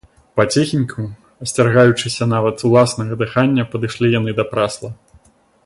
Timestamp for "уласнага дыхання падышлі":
2.69-4.13